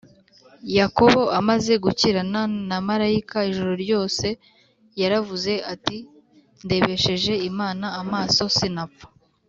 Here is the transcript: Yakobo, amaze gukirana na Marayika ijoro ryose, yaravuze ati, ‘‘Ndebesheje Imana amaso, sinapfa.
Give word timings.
Yakobo, 0.77 1.21
amaze 1.39 1.73
gukirana 1.83 2.41
na 2.69 2.77
Marayika 2.87 3.37
ijoro 3.49 3.73
ryose, 3.83 4.27
yaravuze 5.01 5.53
ati, 5.73 5.97
‘‘Ndebesheje 6.63 7.33
Imana 7.49 7.85
amaso, 8.01 8.43
sinapfa. 8.57 9.05